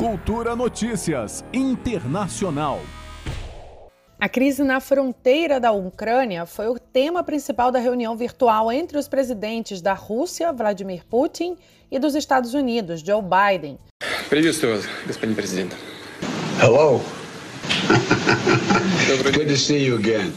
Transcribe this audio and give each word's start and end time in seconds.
Cultura 0.00 0.54
Notícias 0.56 1.44
Internacional. 1.52 2.80
A 4.18 4.28
crise 4.28 4.64
na 4.64 4.80
fronteira 4.80 5.60
da 5.60 5.72
Ucrânia 5.72 6.46
foi 6.46 6.68
o 6.68 6.78
tema 6.78 7.22
principal 7.22 7.70
da 7.70 7.78
reunião 7.78 8.16
virtual 8.16 8.72
entre 8.72 8.96
os 8.98 9.08
presidentes 9.08 9.82
da 9.82 9.92
Rússia, 9.92 10.52
Vladimir 10.52 11.04
Putin, 11.06 11.56
e 11.90 11.98
dos 11.98 12.14
Estados 12.14 12.54
Unidos, 12.54 13.00
Joe 13.00 13.22
Biden. 13.22 13.78
Приветствую 14.28 14.76
вас, 14.76 14.86
господин 15.06 15.34
президент. 15.34 15.72
Hello. 16.60 17.00
Good 19.34 19.48
to 19.48 19.56
see 19.56 19.84
you 19.84 19.96
again. 19.96 20.32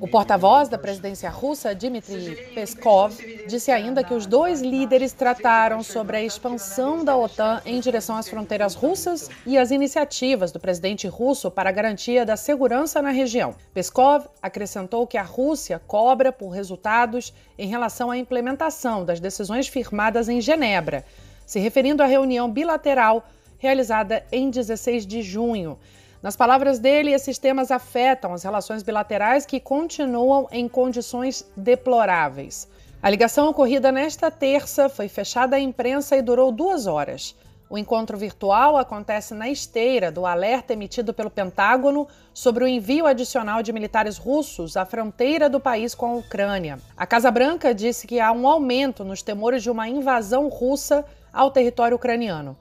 O 0.00 0.08
porta-voz 0.08 0.66
da 0.66 0.78
presidência 0.78 1.28
russa, 1.28 1.74
Dmitry 1.74 2.34
Peskov, 2.54 3.14
disse 3.46 3.70
ainda 3.70 4.02
que 4.02 4.14
os 4.14 4.24
dois 4.24 4.62
líderes 4.62 5.12
trataram 5.12 5.82
sobre 5.82 6.16
a 6.16 6.22
expansão 6.22 7.04
da 7.04 7.14
OTAN 7.14 7.60
em 7.66 7.78
direção 7.80 8.16
às 8.16 8.26
fronteiras 8.26 8.74
russas 8.74 9.28
e 9.44 9.58
as 9.58 9.70
iniciativas 9.70 10.50
do 10.50 10.58
presidente 10.58 11.06
russo 11.06 11.50
para 11.50 11.68
a 11.68 11.72
garantia 11.72 12.24
da 12.24 12.34
segurança 12.34 13.02
na 13.02 13.10
região. 13.10 13.54
Peskov 13.74 14.24
acrescentou 14.40 15.06
que 15.06 15.18
a 15.18 15.22
Rússia 15.22 15.78
cobra 15.86 16.32
por 16.32 16.48
resultados 16.48 17.34
em 17.58 17.68
relação 17.68 18.10
à 18.10 18.16
implementação 18.16 19.04
das 19.04 19.20
decisões 19.20 19.68
firmadas 19.68 20.30
em 20.30 20.40
Genebra, 20.40 21.04
se 21.44 21.60
referindo 21.60 22.02
à 22.02 22.06
reunião 22.06 22.50
bilateral 22.50 23.22
realizada 23.58 24.24
em 24.32 24.48
16 24.48 25.06
de 25.06 25.20
junho. 25.20 25.78
Nas 26.22 26.36
palavras 26.36 26.78
dele, 26.78 27.12
esses 27.12 27.38
temas 27.38 27.70
afetam 27.70 28.34
as 28.34 28.42
relações 28.42 28.82
bilaterais 28.82 29.46
que 29.46 29.58
continuam 29.58 30.46
em 30.52 30.68
condições 30.68 31.50
deploráveis. 31.56 32.68
A 33.02 33.08
ligação 33.08 33.48
ocorrida 33.48 33.90
nesta 33.90 34.30
terça 34.30 34.90
foi 34.90 35.08
fechada 35.08 35.56
à 35.56 35.60
imprensa 35.60 36.14
e 36.14 36.20
durou 36.20 36.52
duas 36.52 36.86
horas. 36.86 37.34
O 37.70 37.78
encontro 37.78 38.18
virtual 38.18 38.76
acontece 38.76 39.32
na 39.32 39.48
esteira 39.48 40.12
do 40.12 40.26
alerta 40.26 40.74
emitido 40.74 41.14
pelo 41.14 41.30
Pentágono 41.30 42.06
sobre 42.34 42.64
o 42.64 42.68
envio 42.68 43.06
adicional 43.06 43.62
de 43.62 43.72
militares 43.72 44.18
russos 44.18 44.76
à 44.76 44.84
fronteira 44.84 45.48
do 45.48 45.58
país 45.58 45.94
com 45.94 46.06
a 46.06 46.16
Ucrânia. 46.16 46.78
A 46.94 47.06
Casa 47.06 47.30
Branca 47.30 47.72
disse 47.72 48.06
que 48.06 48.20
há 48.20 48.30
um 48.30 48.46
aumento 48.46 49.04
nos 49.04 49.22
temores 49.22 49.62
de 49.62 49.70
uma 49.70 49.88
invasão 49.88 50.48
russa 50.48 51.02
ao 51.32 51.50
território 51.50 51.96
ucraniano. 51.96 52.56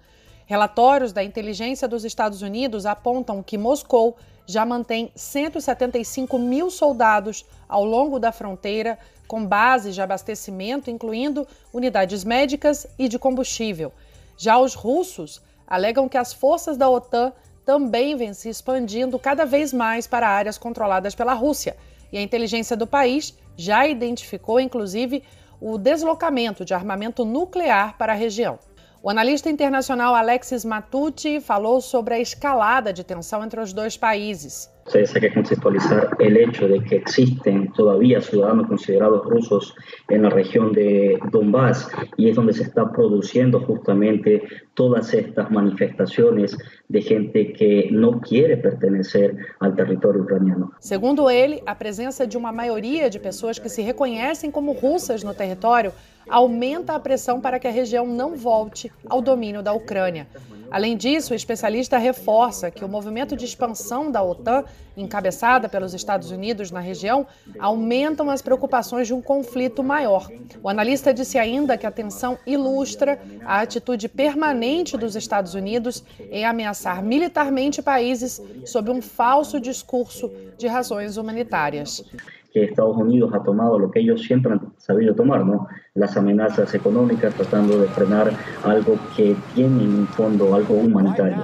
Relatórios 0.50 1.14
da 1.14 1.23
inteligência 1.23 1.88
dos 1.88 2.03
Estados 2.03 2.42
Unidos 2.42 2.88
apontam 2.88 3.44
que 3.44 3.55
Moscou 3.55 4.17
já 4.47 4.66
mantém 4.66 5.11
175 5.16 6.39
mil 6.39 6.72
soldados 6.72 7.45
ao 7.67 7.86
longo 7.86 8.17
da 8.17 8.31
fronteira, 8.31 8.97
com 9.27 9.45
bases 9.45 9.94
de 9.94 10.02
abastecimento, 10.02 10.89
incluindo 10.89 11.47
unidades 11.72 12.23
médicas 12.23 12.88
e 12.97 13.08
de 13.08 13.20
combustível. 13.20 13.94
Já 14.39 14.58
os 14.58 14.73
russos 14.73 15.39
alegam 15.67 16.09
que 16.09 16.17
as 16.17 16.33
forças 16.33 16.77
da 16.77 16.89
OTAN 16.89 17.31
também 17.64 18.16
vêm 18.16 18.33
se 18.33 18.50
expandindo 18.50 19.20
cada 19.20 19.45
vez 19.45 19.72
mais 19.72 20.08
para 20.08 20.27
áreas 20.27 20.58
controladas 20.58 21.14
pela 21.14 21.36
Rússia, 21.36 21.77
e 22.11 22.17
a 22.17 22.23
inteligência 22.23 22.75
do 22.75 22.88
país 22.88 23.38
já 23.55 23.88
identificou, 23.88 24.59
inclusive, 24.59 25.22
o 25.61 25.77
deslocamento 25.77 26.66
de 26.66 26.73
armamento 26.73 27.23
nuclear 27.23 27.95
para 28.00 28.14
a 28.14 28.16
região. 28.16 28.58
O 29.02 29.09
analista 29.09 29.50
internacional 29.50 30.14
Alexis 30.14 30.66
Matucci 30.66 31.39
falou 31.39 31.80
sobre 31.80 32.16
a 32.16 32.19
escalada 32.19 32.92
de 32.92 33.02
tensão 33.02 33.42
entre 33.42 33.61
os 33.61 33.72
dois 33.72 33.95
países. 33.95 34.69
Hay 34.93 35.21
que 35.21 35.33
contextualizar 35.33 36.15
el 36.19 36.35
hecho 36.37 36.67
de 36.67 36.83
que 36.83 36.95
existen 36.95 37.71
todavía 37.73 38.21
ciudadanos 38.21 38.67
considerados 38.67 39.23
rusos 39.25 39.75
en 40.07 40.23
la 40.23 40.29
región 40.29 40.73
de 40.73 41.19
Donbass 41.31 41.87
y 42.17 42.29
es 42.29 42.35
donde 42.35 42.53
se 42.53 42.63
está 42.63 42.91
produciendo 42.91 43.59
justamente 43.61 44.41
todas 44.73 45.13
estas 45.13 45.51
manifestaciones 45.51 46.57
de 46.87 47.01
gente 47.01 47.53
que 47.53 47.89
no 47.91 48.19
quiere 48.19 48.57
pertenecer 48.57 49.37
al 49.59 49.75
territorio 49.75 50.23
ucraniano. 50.23 50.71
Segundo 50.79 51.29
ele, 51.29 51.61
a 51.67 51.75
presença 51.75 52.25
de 52.25 52.35
uma 52.35 52.51
maioria 52.51 53.09
de 53.09 53.19
pessoas 53.19 53.59
que 53.59 53.69
se 53.69 53.83
reconhecem 53.83 54.49
como 54.49 54.73
russas 54.73 55.23
no 55.23 55.35
território 55.35 55.91
aumenta 56.27 56.95
a 56.95 56.99
pressão 56.99 57.39
para 57.39 57.59
que 57.59 57.67
a 57.67 57.71
região 57.71 58.08
não 58.08 58.35
volte 58.35 58.91
ao 59.08 59.21
domínio 59.21 59.61
da 59.61 59.73
Ucrânia. 59.73 60.27
Além 60.71 60.95
disso, 60.95 61.33
o 61.33 61.35
especialista 61.35 61.97
reforça 61.97 62.69
que 62.69 62.85
o 62.85 62.89
movimento 62.89 63.35
de 63.35 63.45
expansão 63.45 64.11
da 64.11 64.21
OTAN, 64.21 64.63
encabeçada 64.95 65.67
pelos 65.67 65.93
Estados 65.93 66.30
Unidos 66.31 66.69
na 66.71 66.80
região, 66.80 67.25
aumentam 67.59 68.30
as 68.30 68.41
preocupações 68.41 69.08
de 69.08 69.13
um 69.13 69.21
conflito 69.21 69.83
maior. 69.83 70.29
O 70.61 70.69
analista 70.69 71.13
disse 71.13 71.37
ainda 71.37 71.77
que 71.77 71.87
a 71.87 71.91
tensão 71.91 72.37
ilustra 72.45 73.19
a 73.45 73.61
atitude 73.61 74.08
permanente 74.08 74.97
dos 74.97 75.15
Estados 75.15 75.53
Unidos 75.53 76.03
em 76.31 76.45
ameaçar 76.45 77.03
militarmente 77.03 77.81
países 77.81 78.41
sob 78.65 78.91
um 78.91 79.02
falso 79.02 79.59
discurso 79.59 80.31
de 80.58 80.67
razões 80.67 81.17
humanitárias. 81.17 82.03
Que 82.52 82.64
Estados 82.64 82.98
Unidos 82.98 83.32
ha 83.33 83.43
tomado 83.43 83.77
lo 83.77 83.92
que 83.92 83.99
ellos 83.99 84.23
siempre 84.23 84.54
han 84.54 84.73
sabido 84.77 85.14
tomar, 85.14 85.45
¿no? 85.45 85.67
Las 85.93 86.17
amenazas 86.17 86.73
económicas, 86.73 87.33
tratando 87.36 87.77
de 87.80 87.87
frenar 87.87 88.32
algo 88.64 88.98
que 89.15 89.36
tiene 89.54 89.83
en 89.83 89.99
un 89.99 90.08
fondo 90.08 90.55
algo 90.55 90.73
humanitario. 90.76 91.38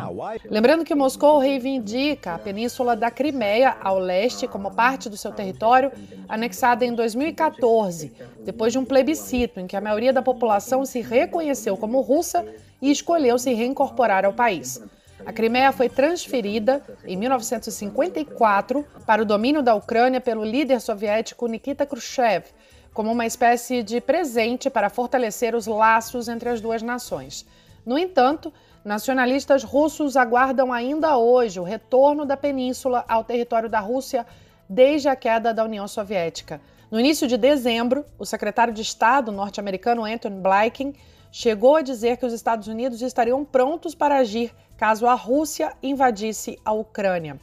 Lembrando 0.49 0.83
que 0.83 0.95
Moscou 0.95 1.39
reivindica 1.39 2.35
a 2.35 2.39
península 2.39 2.95
da 2.95 3.11
Crimeia 3.11 3.75
ao 3.81 3.99
leste 3.99 4.47
como 4.47 4.71
parte 4.71 5.09
do 5.09 5.17
seu 5.17 5.31
território, 5.31 5.91
anexada 6.27 6.83
em 6.83 6.93
2014, 6.93 8.11
depois 8.43 8.73
de 8.73 8.79
um 8.79 8.85
plebiscito 8.85 9.59
em 9.59 9.67
que 9.67 9.75
a 9.75 9.81
maioria 9.81 10.11
da 10.11 10.21
população 10.21 10.85
se 10.85 11.01
reconheceu 11.01 11.77
como 11.77 12.01
russa 12.01 12.45
e 12.81 12.89
escolheu 12.89 13.37
se 13.37 13.53
reincorporar 13.53 14.25
ao 14.25 14.33
país. 14.33 14.81
A 15.25 15.33
Crimeia 15.33 15.71
foi 15.71 15.89
transferida 15.89 16.83
em 17.03 17.17
1954 17.17 18.85
para 19.07 19.23
o 19.23 19.25
domínio 19.25 19.63
da 19.63 19.73
Ucrânia 19.73 20.21
pelo 20.21 20.43
líder 20.43 20.79
soviético 20.79 21.47
Nikita 21.47 21.83
Khrushchev, 21.83 22.45
como 22.93 23.11
uma 23.11 23.25
espécie 23.25 23.81
de 23.81 23.99
presente 23.99 24.69
para 24.69 24.87
fortalecer 24.87 25.55
os 25.55 25.65
laços 25.65 26.27
entre 26.27 26.49
as 26.49 26.61
duas 26.61 26.83
nações. 26.83 27.43
No 27.83 27.97
entanto, 27.97 28.53
nacionalistas 28.83 29.63
russos 29.63 30.15
aguardam 30.15 30.71
ainda 30.71 31.17
hoje 31.17 31.59
o 31.59 31.63
retorno 31.63 32.23
da 32.23 32.37
península 32.37 33.03
ao 33.07 33.23
território 33.23 33.67
da 33.67 33.79
Rússia 33.79 34.27
desde 34.69 35.09
a 35.09 35.15
queda 35.15 35.51
da 35.53 35.63
União 35.63 35.87
Soviética. 35.87 36.61
No 36.91 36.99
início 36.99 37.27
de 37.27 37.35
dezembro, 37.35 38.05
o 38.19 38.25
secretário 38.27 38.73
de 38.73 38.83
Estado 38.83 39.31
norte-americano 39.31 40.05
Anthony 40.05 40.39
Blinken 40.39 40.93
chegou 41.37 41.75
a 41.75 41.81
dizer 41.81 42.15
que 42.15 42.25
os 42.25 42.31
Estados 42.31 42.69
Unidos 42.69 43.01
estariam 43.01 43.43
prontos 43.43 43.93
para 43.93 44.19
agir 44.19 44.55
caso 44.77 45.05
a 45.05 45.13
Rússia 45.13 45.73
invadisse 45.83 46.57
a 46.63 46.71
Ucrânia. 46.71 47.37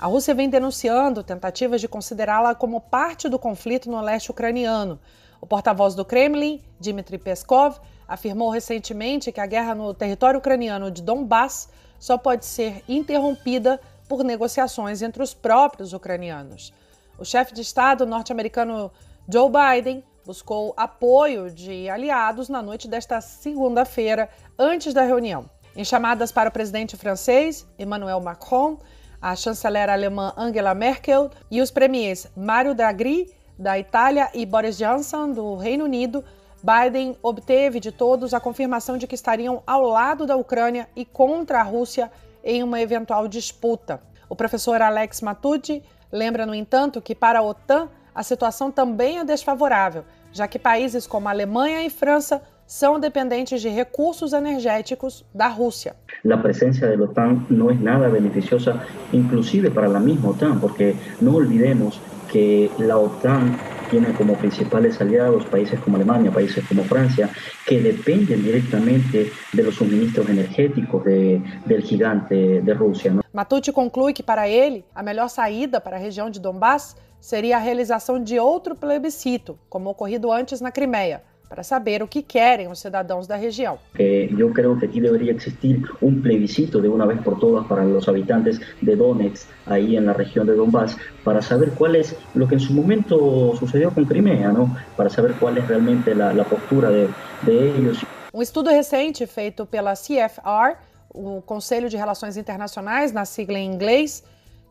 A 0.00 0.08
Rússia 0.08 0.34
vem 0.34 0.50
denunciando 0.50 1.22
tentativas 1.22 1.80
de 1.80 1.86
considerá-la 1.86 2.56
como 2.56 2.80
parte 2.80 3.28
do 3.28 3.38
conflito 3.38 3.88
no 3.88 4.00
leste 4.00 4.32
ucraniano. 4.32 4.98
O 5.40 5.46
porta-voz 5.46 5.94
do 5.94 6.04
Kremlin, 6.04 6.60
Dmitry 6.80 7.18
Peskov, 7.18 7.78
afirmou 8.08 8.50
recentemente 8.50 9.30
que 9.30 9.40
a 9.40 9.46
guerra 9.46 9.76
no 9.76 9.94
território 9.94 10.38
ucraniano 10.38 10.90
de 10.90 11.00
Donbass 11.00 11.68
só 12.00 12.18
pode 12.18 12.44
ser 12.44 12.82
interrompida 12.88 13.80
por 14.08 14.24
negociações 14.24 15.02
entre 15.02 15.22
os 15.22 15.32
próprios 15.32 15.92
ucranianos. 15.92 16.74
O 17.16 17.24
chefe 17.24 17.54
de 17.54 17.60
Estado 17.60 18.04
norte-americano 18.04 18.90
Joe 19.32 19.48
Biden 19.48 20.02
buscou 20.30 20.72
apoio 20.76 21.50
de 21.50 21.90
aliados 21.90 22.48
na 22.48 22.62
noite 22.62 22.86
desta 22.86 23.20
segunda-feira, 23.20 24.28
antes 24.56 24.94
da 24.94 25.02
reunião. 25.02 25.50
Em 25.74 25.84
chamadas 25.84 26.30
para 26.30 26.48
o 26.48 26.52
presidente 26.52 26.96
francês, 26.96 27.66
Emmanuel 27.76 28.20
Macron, 28.20 28.78
a 29.20 29.34
chanceler 29.34 29.90
alemã 29.90 30.32
Angela 30.36 30.72
Merkel 30.72 31.30
e 31.50 31.60
os 31.60 31.72
premiers 31.72 32.28
Mario 32.36 32.76
Draghi, 32.76 33.34
da 33.58 33.76
Itália, 33.76 34.30
e 34.32 34.46
Boris 34.46 34.78
Johnson, 34.78 35.32
do 35.32 35.56
Reino 35.56 35.84
Unido, 35.84 36.24
Biden 36.62 37.16
obteve 37.24 37.80
de 37.80 37.90
todos 37.90 38.32
a 38.32 38.38
confirmação 38.38 38.96
de 38.96 39.08
que 39.08 39.16
estariam 39.16 39.64
ao 39.66 39.82
lado 39.82 40.26
da 40.26 40.36
Ucrânia 40.36 40.88
e 40.94 41.04
contra 41.04 41.58
a 41.58 41.64
Rússia 41.64 42.08
em 42.44 42.62
uma 42.62 42.80
eventual 42.80 43.26
disputa. 43.26 44.00
O 44.28 44.36
professor 44.36 44.80
Alex 44.80 45.22
Matucci 45.22 45.82
lembra, 46.12 46.46
no 46.46 46.54
entanto, 46.54 47.02
que 47.02 47.16
para 47.16 47.40
a 47.40 47.42
OTAN 47.42 47.88
a 48.14 48.22
situação 48.22 48.70
também 48.70 49.18
é 49.18 49.24
desfavorável, 49.24 50.04
já 50.32 50.46
que 50.48 50.58
países 50.58 51.06
como 51.06 51.28
Alemanha 51.28 51.84
e 51.84 51.90
França 51.90 52.42
são 52.66 53.00
dependentes 53.00 53.60
de 53.60 53.68
recursos 53.68 54.32
energéticos 54.32 55.24
da 55.34 55.48
Rússia. 55.48 55.96
A 56.30 56.36
presença 56.36 56.86
da 56.86 57.02
OTAN 57.02 57.44
não 57.50 57.68
é 57.68 57.74
nada 57.74 58.08
beneficiosa, 58.08 58.80
inclusive 59.12 59.70
para 59.70 59.86
a 59.88 60.00
mesma 60.00 60.30
OTAN, 60.30 60.58
porque 60.60 60.94
não 61.20 61.34
olvidemos 61.34 62.00
que 62.28 62.70
a 62.88 62.96
OTAN 62.96 63.56
tiene 63.90 64.12
como 64.14 64.36
principales 64.36 65.00
aliados 65.00 65.44
países 65.46 65.80
como 65.80 65.96
Alemania, 65.96 66.30
países 66.30 66.64
como 66.68 66.84
Francia, 66.84 67.28
que 67.66 67.80
dependen 67.80 68.40
directamente 68.40 69.32
de 69.52 69.62
los 69.64 69.74
suministros 69.74 70.28
energéticos 70.28 71.04
de, 71.04 71.42
del 71.66 71.82
gigante 71.82 72.62
de 72.62 72.74
Rússia. 72.74 73.12
¿no? 73.12 73.22
Matucci 73.32 73.72
conclui 73.72 74.12
que, 74.12 74.22
para 74.22 74.46
ele, 74.46 74.84
a 74.94 75.02
melhor 75.02 75.28
saída 75.28 75.80
para 75.80 75.96
a 75.96 76.00
região 76.00 76.30
de 76.30 76.38
Donbass 76.38 76.96
seria 77.20 77.56
a 77.56 77.60
realização 77.60 78.22
de 78.22 78.38
outro 78.38 78.74
plebiscito, 78.74 79.58
como 79.68 79.90
ocorrido 79.90 80.32
antes 80.32 80.60
na 80.60 80.72
Crimeia, 80.72 81.22
para 81.50 81.64
saber 81.64 82.00
o 82.00 82.06
que 82.06 82.22
querem 82.22 82.68
os 82.68 82.78
cidadãos 82.78 83.26
da 83.26 83.34
região. 83.34 83.76
Eu 83.98 84.52
creio 84.52 84.78
que 84.78 84.84
aqui 84.84 85.00
deveria 85.00 85.32
existir 85.32 85.82
um 86.00 86.22
plebiscito 86.22 86.80
de 86.80 86.86
uma 86.86 87.04
vez 87.08 87.20
por 87.22 87.40
todas 87.40 87.66
para 87.66 87.84
os 87.84 88.08
habitantes 88.08 88.60
de 88.80 88.94
Donetsk, 88.94 89.48
aí 89.66 89.98
na 89.98 90.12
região 90.12 90.46
de 90.46 90.54
Donbass, 90.54 90.96
para 91.24 91.42
saber 91.42 91.74
qual 91.74 91.92
é 91.92 92.02
o 92.36 92.46
que 92.46 92.54
em 92.54 92.58
su 92.60 92.72
momento 92.72 93.54
sucedeu 93.58 93.90
com 93.90 94.06
Crimea, 94.06 94.52
não? 94.52 94.70
Para 94.96 95.10
saber 95.10 95.36
qual 95.40 95.54
é 95.56 95.60
realmente 95.60 96.10
a 96.12 96.44
postura 96.44 96.88
de, 96.88 97.12
de 97.44 97.52
eles. 97.52 97.98
Um 98.32 98.40
estudo 98.40 98.70
recente 98.70 99.26
feito 99.26 99.66
pela 99.66 99.94
CFR, 99.94 100.78
o 101.12 101.42
Conselho 101.42 101.88
de 101.88 101.96
Relações 101.96 102.36
Internacionais, 102.36 103.10
na 103.10 103.24
sigla 103.24 103.58
em 103.58 103.68
inglês, 103.68 104.22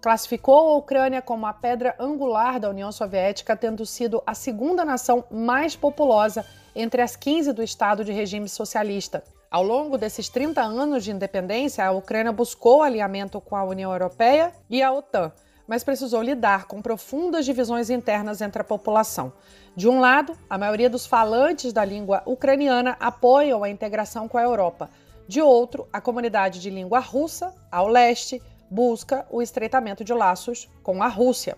classificou 0.02 0.70
a 0.70 0.78
Ucrânia 0.78 1.22
como 1.22 1.46
a 1.46 1.54
pedra 1.54 1.96
angular 2.00 2.60
da 2.60 2.70
União 2.70 2.92
Soviética, 2.92 3.56
tendo 3.56 3.86
sido 3.86 4.24
a 4.26 4.34
segunda 4.34 4.86
nação 4.86 5.24
mais 5.30 5.76
populosa 5.76 6.46
entre 6.76 7.02
as 7.02 7.16
15 7.16 7.52
do 7.54 7.64
Estado 7.64 8.06
de 8.06 8.12
regime 8.12 8.48
socialista. 8.48 9.24
Ao 9.52 9.64
longo 9.64 9.98
desses 9.98 10.30
30 10.30 10.62
anos 10.62 11.04
de 11.04 11.12
independência, 11.12 11.84
a 11.84 11.92
Ucrânia 11.92 12.32
buscou 12.32 12.84
alinhamento 12.84 13.42
com 13.42 13.56
a 13.56 13.64
União 13.64 13.92
Europeia 13.92 14.54
e 14.70 14.82
a 14.82 14.92
OTAN, 14.92 15.32
mas 15.68 15.84
precisou 15.84 16.22
lidar 16.22 16.66
com 16.66 16.82
profundas 16.82 17.46
divisões 17.46 17.90
internas 17.90 18.42
entre 18.42 18.62
a 18.62 18.66
população. 18.66 19.34
De 19.76 19.88
um 19.88 20.00
lado, 20.00 20.38
a 20.50 20.58
maioria 20.58 20.90
dos 20.90 21.06
falantes 21.06 21.74
da 21.74 21.84
língua 21.84 22.22
ucraniana 22.26 22.96
apoiam 23.00 23.64
a 23.64 23.70
integração 23.70 24.28
com 24.28 24.38
a 24.38 24.44
Europa. 24.44 24.90
De 25.28 25.42
outro, 25.42 25.88
a 25.92 26.00
comunidade 26.00 26.60
de 26.60 26.70
língua 26.70 27.00
russa, 27.00 27.54
ao 27.72 27.88
leste, 27.88 28.42
busca 28.70 29.26
o 29.30 29.42
estreitamento 29.42 30.04
de 30.04 30.14
laços 30.14 30.70
com 30.84 31.02
a 31.02 31.08
Rússia. 31.08 31.58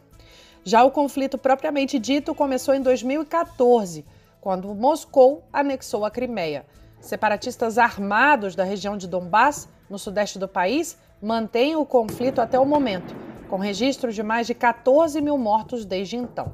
Já 0.63 0.83
o 0.83 0.91
conflito 0.91 1.37
propriamente 1.37 1.97
dito 1.97 2.35
começou 2.35 2.73
em 2.73 2.81
2014, 2.81 4.05
quando 4.39 4.73
Moscou 4.75 5.43
anexou 5.51 6.05
a 6.05 6.11
Crimeia. 6.11 6.65
Separatistas 6.99 7.77
armados 7.77 8.55
da 8.55 8.63
região 8.63 8.95
de 8.95 9.07
Donbass, 9.07 9.67
no 9.89 9.97
sudeste 9.97 10.37
do 10.37 10.47
país, 10.47 10.97
mantêm 11.21 11.75
o 11.75 11.85
conflito 11.85 12.39
até 12.39 12.59
o 12.59 12.65
momento, 12.65 13.15
com 13.49 13.57
registro 13.57 14.13
de 14.13 14.21
mais 14.21 14.45
de 14.45 14.53
14 14.53 15.19
mil 15.19 15.37
mortos 15.37 15.83
desde 15.83 16.15
então. 16.15 16.53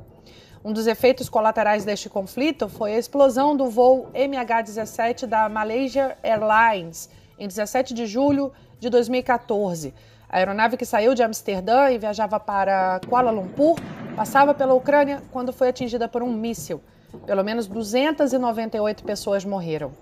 Um 0.63 0.74
dos 0.74 0.88
efeitos 0.88 1.30
colaterais 1.30 1.86
deste 1.86 2.10
conflito 2.10 2.68
foi 2.68 2.95
a 2.95 2.98
explosão 2.98 3.56
do 3.56 3.69
voo 3.69 4.10
MH17 4.13 5.25
da 5.25 5.48
Malaysia 5.48 6.18
Airlines 6.24 7.10
em 7.38 7.48
17 7.48 7.94
de 7.94 8.06
julho 8.06 8.51
de 8.80 8.89
2014. 8.89 9.94
A 10.29 10.38
aeronave 10.38 10.75
que 10.75 10.85
saiu 10.85 11.15
de 11.15 11.24
Amsterdã 11.24 11.89
e 11.89 11.97
viajava 11.97 12.38
para 12.38 13.00
Kuala 13.07 13.31
Lumpur 13.31 13.79
passava 14.13 14.53
pela 14.53 14.74
Ucrânia 14.74 15.24
quando 15.31 15.53
foi 15.53 15.69
atingida 15.69 16.09
por 16.09 16.21
um 16.21 16.31
míssil. 16.31 16.81
Pelo 17.25 17.44
menos 17.44 17.65
298 17.65 19.06
pessoas 19.06 19.45
morreram. 19.45 19.94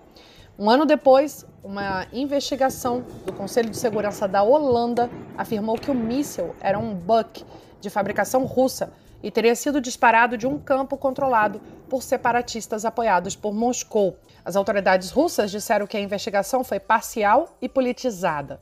Um 0.58 0.68
ano 0.68 0.86
depois, 0.86 1.46
uma 1.64 2.08
investigação 2.12 3.04
do 3.26 3.34
Conselho 3.34 3.70
de 3.70 3.78
Segurança 3.78 4.28
da 4.28 4.42
Holanda 4.42 5.12
afirmou 5.38 5.76
que 5.76 5.92
o 5.92 5.94
míssil 5.94 6.56
era 6.60 6.80
um 6.80 6.96
Buk 6.96 7.46
de 7.80 7.90
fabricação 7.92 8.46
russa 8.46 8.92
e 9.22 9.30
teria 9.30 9.54
sido 9.54 9.80
disparado 9.80 10.38
de 10.38 10.48
um 10.48 10.58
campo 10.58 10.98
controlado 10.98 11.62
por 11.88 12.02
separatistas 12.02 12.84
apoiados 12.84 13.36
por 13.36 13.54
Moscou. 13.54 14.18
As 14.44 14.56
autoridades 14.56 15.12
russas 15.12 15.52
disseram 15.52 15.86
que 15.86 15.98
a 15.98 16.02
investigação 16.02 16.64
foi 16.64 16.80
parcial 16.80 17.58
e 17.62 17.70
politizada. 17.70 18.60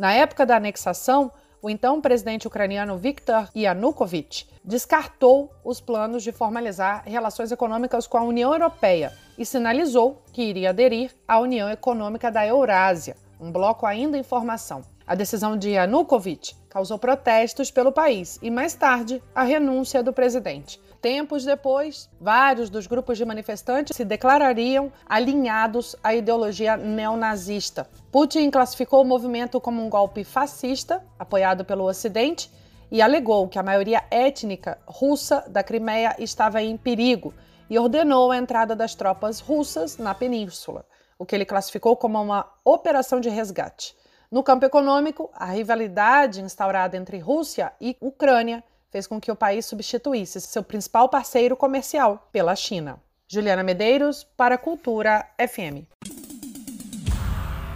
Na 0.00 0.14
época 0.14 0.46
da 0.46 0.56
anexação, 0.56 1.30
o 1.60 1.68
então 1.68 2.00
presidente 2.00 2.48
ucraniano 2.48 2.96
Viktor 2.96 3.50
Yanukovych 3.54 4.48
descartou 4.64 5.52
os 5.62 5.78
planos 5.78 6.22
de 6.22 6.32
formalizar 6.32 7.02
relações 7.04 7.52
econômicas 7.52 8.06
com 8.06 8.16
a 8.16 8.22
União 8.22 8.50
Europeia 8.50 9.12
e 9.36 9.44
sinalizou 9.44 10.22
que 10.32 10.40
iria 10.40 10.70
aderir 10.70 11.14
à 11.28 11.38
União 11.38 11.68
Econômica 11.68 12.30
da 12.30 12.46
Eurásia, 12.46 13.14
um 13.38 13.52
bloco 13.52 13.84
ainda 13.84 14.16
em 14.16 14.22
formação. 14.22 14.82
A 15.10 15.16
decisão 15.16 15.56
de 15.56 15.70
Yanukovych 15.70 16.54
causou 16.68 16.96
protestos 16.96 17.68
pelo 17.68 17.90
país 17.90 18.38
e, 18.40 18.48
mais 18.48 18.74
tarde, 18.74 19.20
a 19.34 19.42
renúncia 19.42 20.04
do 20.04 20.12
presidente. 20.12 20.80
Tempos 21.02 21.44
depois, 21.44 22.08
vários 22.20 22.70
dos 22.70 22.86
grupos 22.86 23.18
de 23.18 23.24
manifestantes 23.24 23.96
se 23.96 24.04
declarariam 24.04 24.92
alinhados 25.04 25.96
à 26.00 26.14
ideologia 26.14 26.76
neonazista. 26.76 27.90
Putin 28.12 28.52
classificou 28.52 29.02
o 29.02 29.04
movimento 29.04 29.60
como 29.60 29.84
um 29.84 29.90
golpe 29.90 30.22
fascista, 30.22 31.04
apoiado 31.18 31.64
pelo 31.64 31.88
Ocidente, 31.88 32.48
e 32.88 33.02
alegou 33.02 33.48
que 33.48 33.58
a 33.58 33.64
maioria 33.64 34.04
étnica 34.12 34.78
russa 34.86 35.44
da 35.48 35.64
Crimeia 35.64 36.14
estava 36.20 36.62
em 36.62 36.76
perigo 36.76 37.34
e 37.68 37.76
ordenou 37.76 38.30
a 38.30 38.36
entrada 38.36 38.76
das 38.76 38.94
tropas 38.94 39.40
russas 39.40 39.98
na 39.98 40.14
península, 40.14 40.86
o 41.18 41.26
que 41.26 41.34
ele 41.34 41.44
classificou 41.44 41.96
como 41.96 42.22
uma 42.22 42.48
operação 42.64 43.18
de 43.20 43.28
resgate. 43.28 43.98
No 44.30 44.44
campo 44.44 44.64
econômico, 44.64 45.28
a 45.34 45.46
rivalidade 45.46 46.40
instaurada 46.40 46.96
entre 46.96 47.18
Rússia 47.18 47.72
e 47.80 47.96
Ucrânia 48.00 48.62
fez 48.88 49.04
com 49.04 49.20
que 49.20 49.30
o 49.32 49.34
país 49.34 49.66
substituísse 49.66 50.40
seu 50.40 50.62
principal 50.62 51.08
parceiro 51.08 51.56
comercial 51.56 52.28
pela 52.30 52.54
China. 52.54 53.00
Juliana 53.26 53.64
Medeiros, 53.64 54.22
para 54.36 54.56
Cultura 54.56 55.28
FM. 55.36 55.84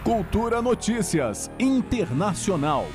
Cultura 0.05 0.61
Notícias 0.61 1.51
Internacional. 1.59 2.85